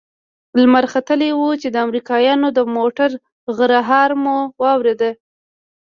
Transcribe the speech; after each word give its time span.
لمر 0.59 0.83
ختلى 0.93 1.29
و 1.33 1.41
چې 1.61 1.67
د 1.71 1.75
امريکايانو 1.85 2.47
د 2.57 2.59
موټرو 2.75 3.17
غرهار 3.57 4.09
مو 4.23 4.37
واورېد. 4.61 5.01